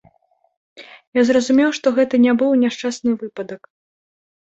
Я 1.19 1.27
зразумеў, 1.31 1.69
што 1.81 1.87
гэта 2.01 2.23
не 2.25 2.33
быў 2.43 2.59
няшчасны 2.65 3.11
выпадак. 3.25 3.61